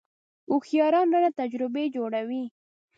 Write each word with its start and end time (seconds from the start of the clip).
هوښیاران 0.49 1.07
رانه 1.13 1.31
تجربې 1.39 1.85
جوړوي. 1.95 2.43